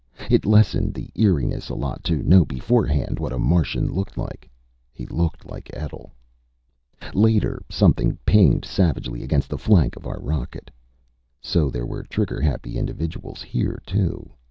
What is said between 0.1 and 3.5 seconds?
It lessened the eeriness a lot to know beforehand what a